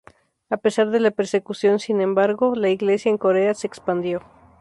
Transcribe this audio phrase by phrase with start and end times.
[0.49, 4.19] A pesar de la persecución sin embargo, la Iglesia en Corea se expandió.